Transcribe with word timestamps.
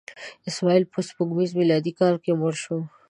اسماعیل 0.49 0.83
په 0.93 0.99
سپوږمیز 1.07 1.51
میلادي 1.59 1.91
کال 1.99 2.15
کې 2.23 2.31
مړ 2.39 2.53
شو. 2.63 2.77